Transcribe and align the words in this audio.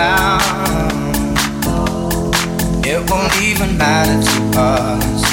down. 0.00 0.40
It 2.92 3.00
won't 3.10 3.34
even 3.42 3.76
matter 3.76 4.18
to 4.30 4.58
us. 4.58 5.29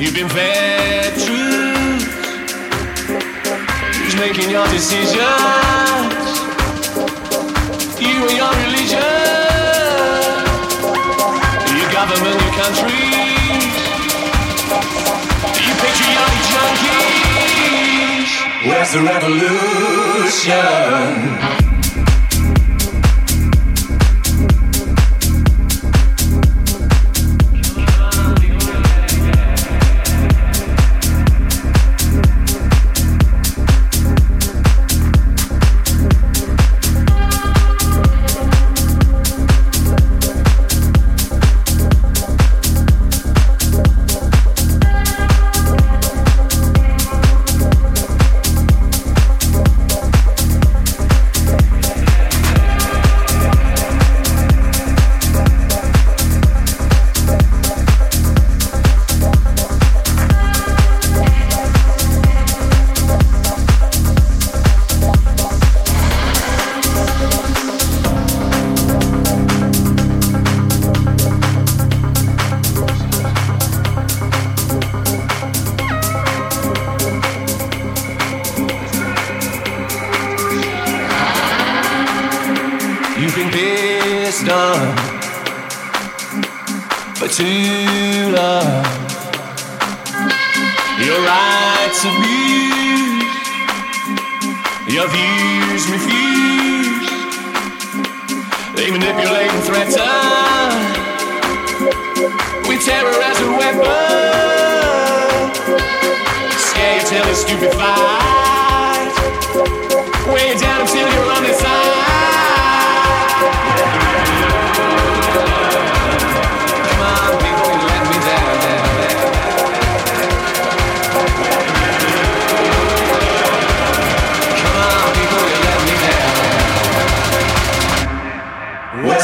You've 0.00 0.14
been 0.14 0.30
fed 0.30 1.12
truth. 1.12 2.08
Who's 3.96 4.16
making 4.16 4.48
your 4.50 4.66
decisions? 4.68 5.20
You 8.00 8.26
and 8.26 8.36
your 8.40 8.50
religion. 8.64 9.02
Your 11.76 11.90
government, 11.92 12.40
your 12.40 12.54
country. 12.56 12.96
Do 15.52 15.60
you 15.68 15.74
patriotic 15.84 16.44
junkies. 16.48 18.30
Where's 18.66 18.90
the 18.94 19.02
revolution? 19.02 20.50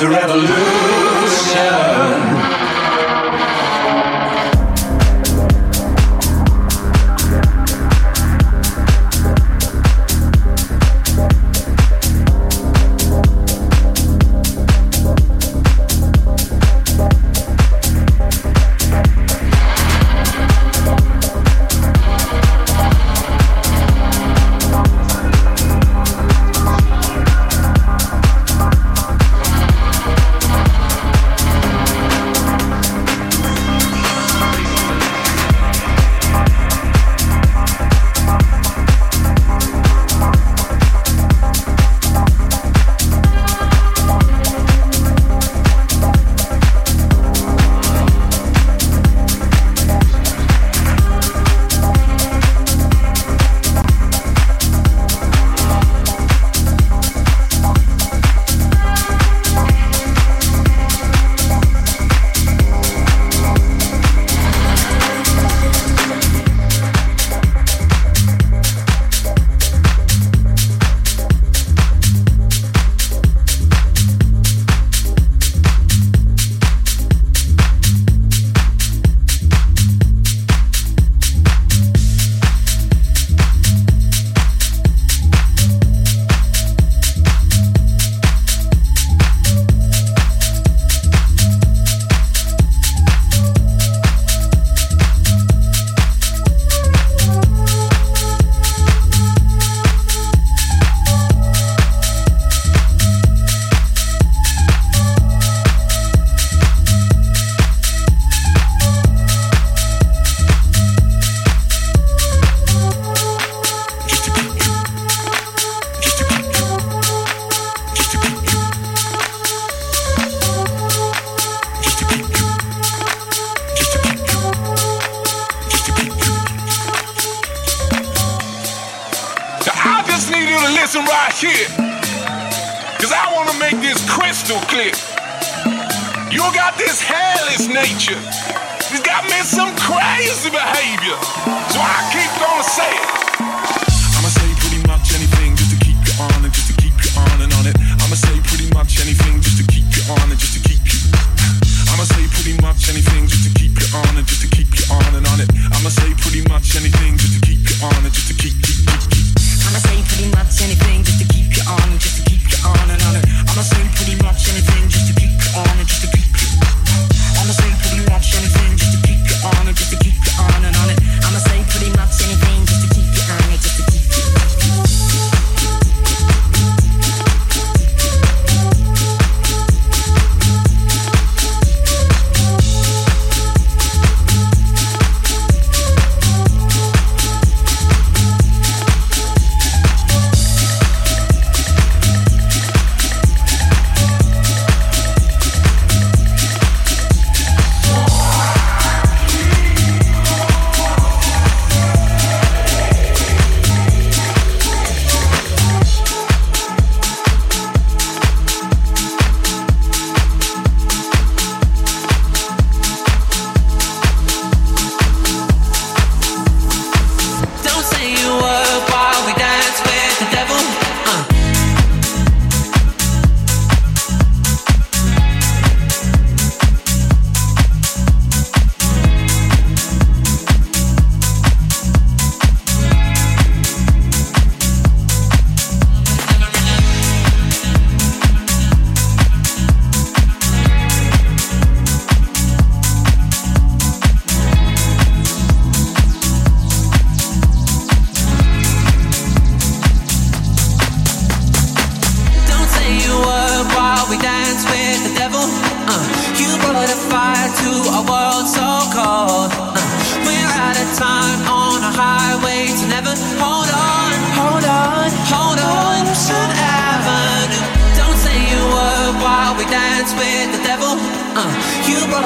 I'ma 0.00 0.46
say 0.46 0.87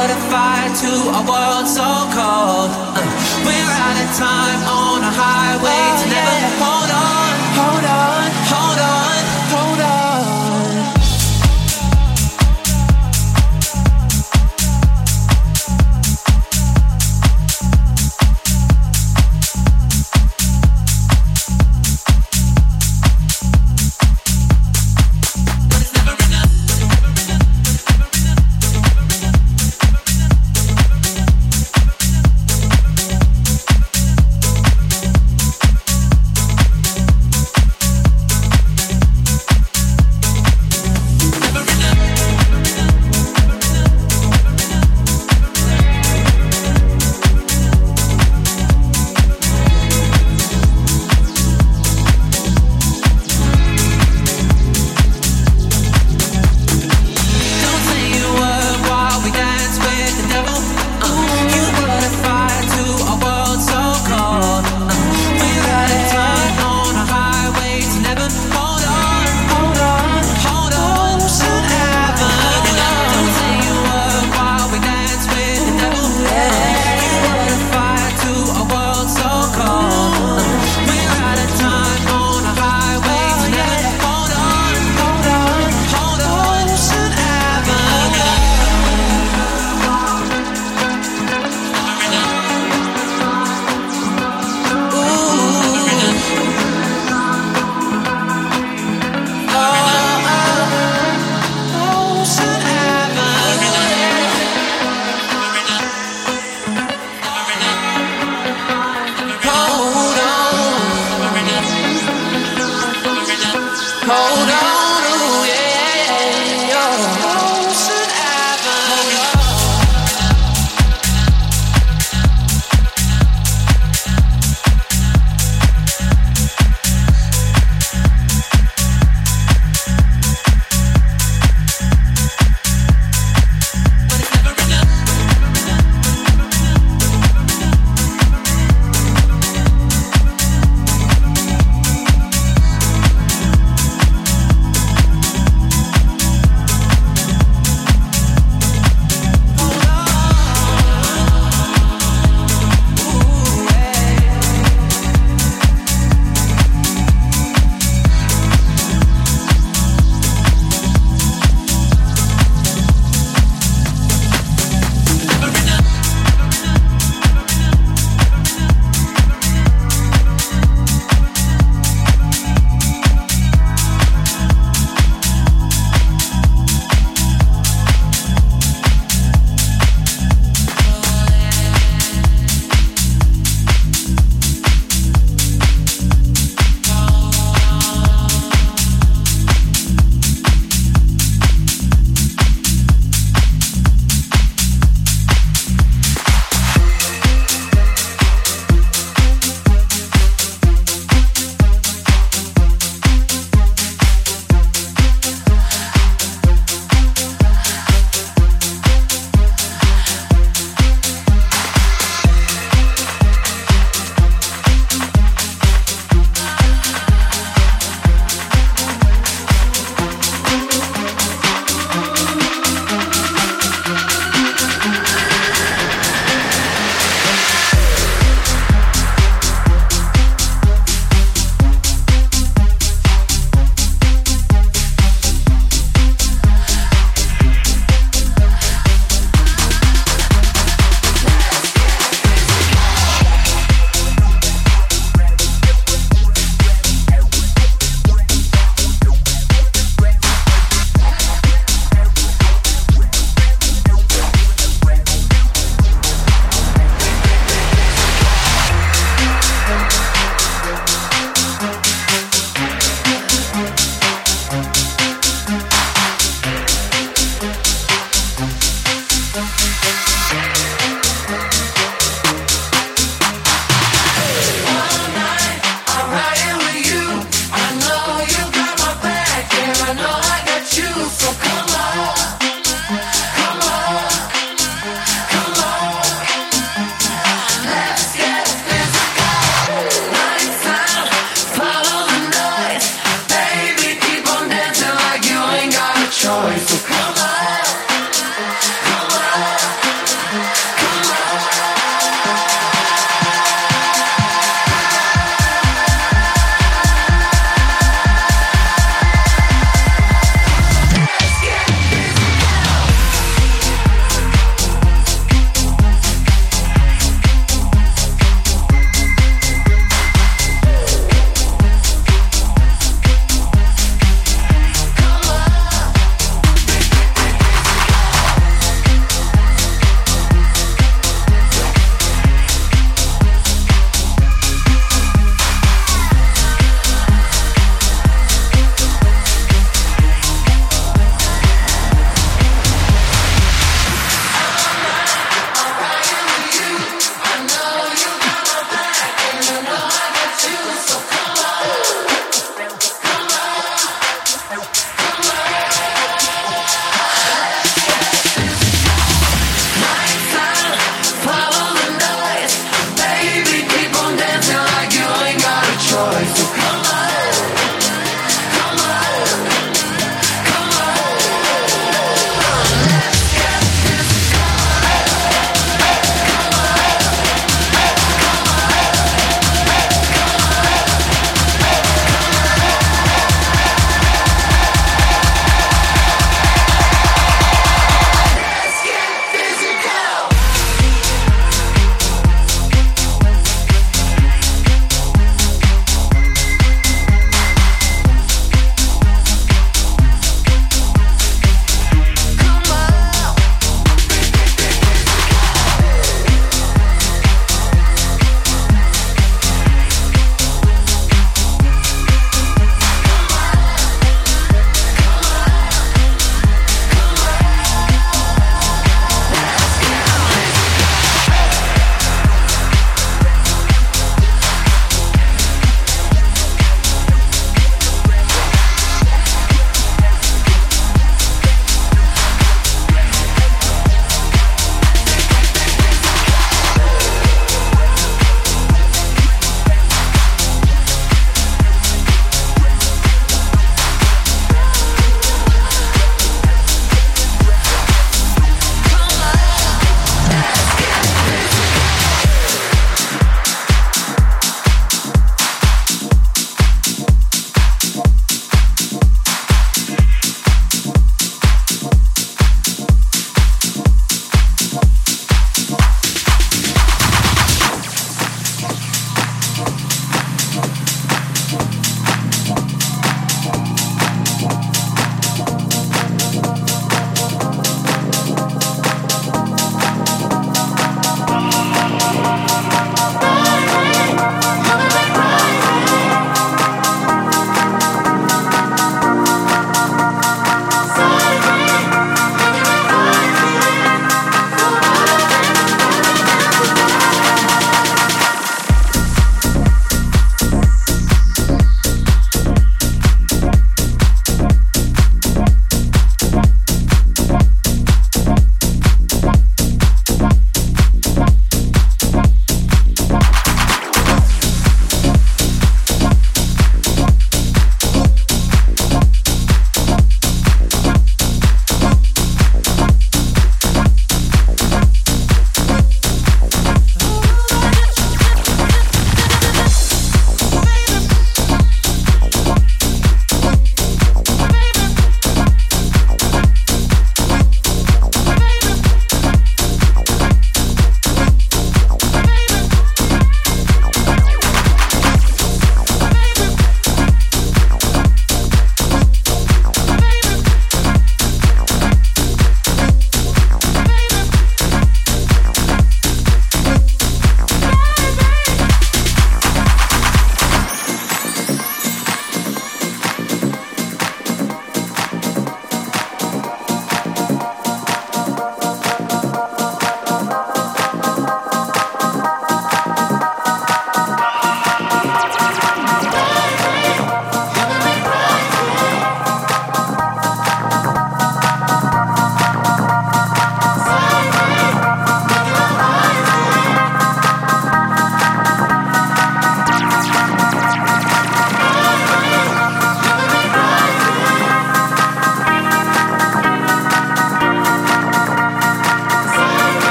brought 0.00 0.16
a 0.16 0.20
fire 0.32 0.72
to 0.72 0.92
a 1.12 1.22
world 1.28 1.68
so 1.68 1.84
cold. 2.16 2.72
Uh, 2.96 3.04
we're 3.44 3.72
out 3.84 3.98
of 4.00 4.10
time 4.16 4.60
on 4.64 5.04
a 5.04 5.12
highway 5.12 5.68
oh, 5.68 6.00
to 6.00 6.06
never 6.08 6.36
yeah. 6.40 6.48
on, 6.48 6.56
hold 6.64 6.89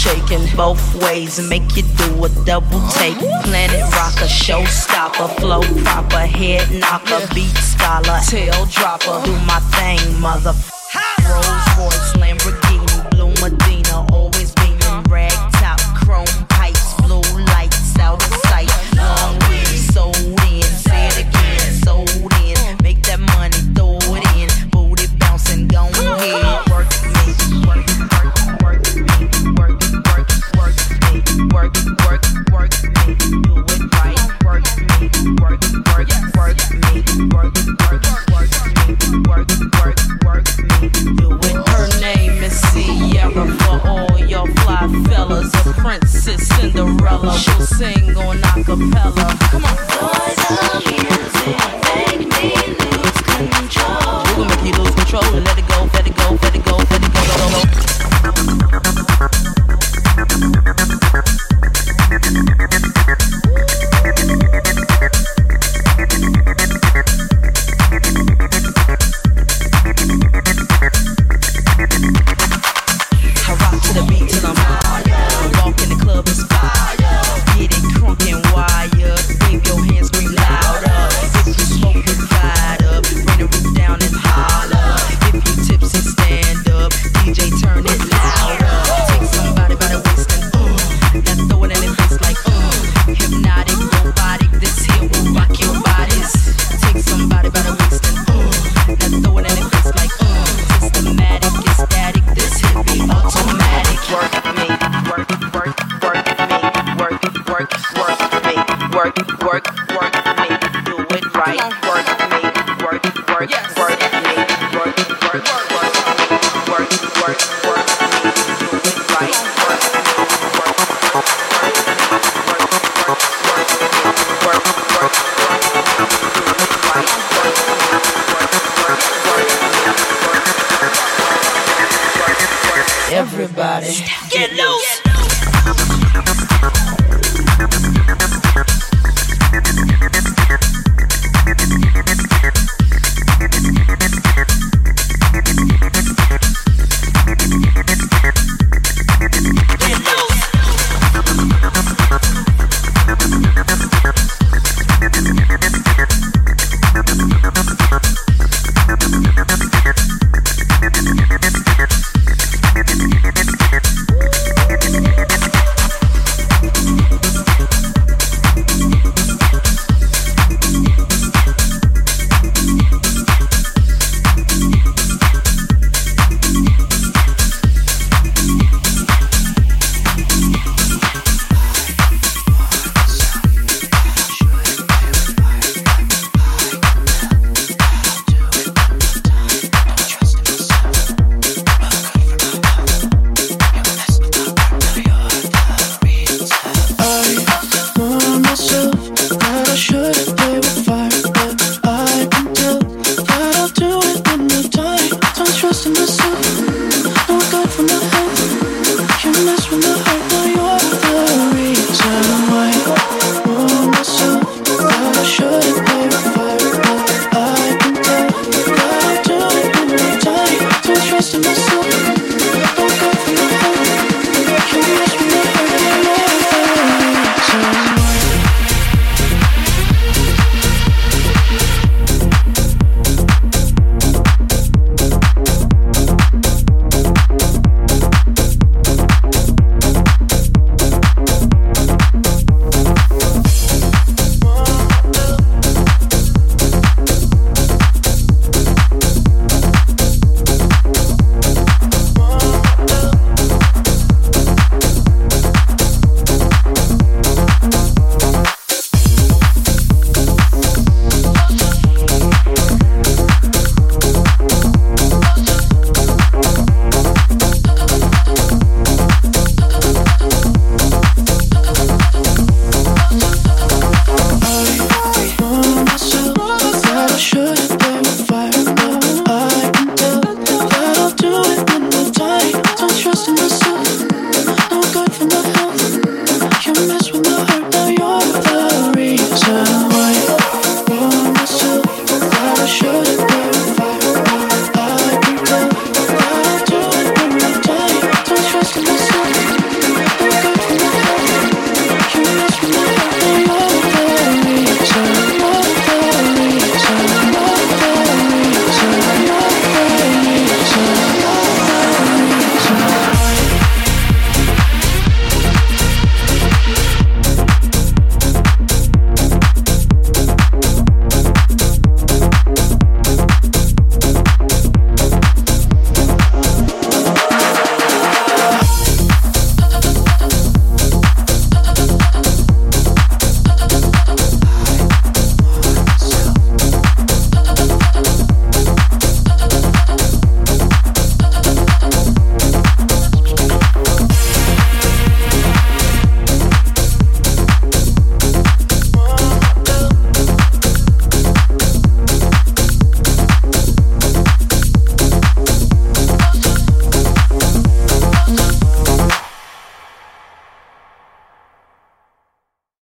shaking 0.00 0.46
both 0.56 0.80
ways 1.02 1.38
make 1.50 1.76
you 1.76 1.82
do 1.82 2.24
a 2.24 2.28
double 2.46 2.80
take. 2.88 3.18
Planet 3.44 3.82
rocker, 3.92 4.30
showstopper, 4.42 5.28
flow 5.38 5.60
proper, 5.84 6.20
head 6.20 6.70
knocker, 6.72 7.22
beat 7.34 7.54
scholar, 7.58 8.18
tail 8.26 8.64
dropper. 8.66 9.20
Do 9.26 9.32
my 9.44 9.60
thing, 9.76 10.20
mother. 10.20 10.54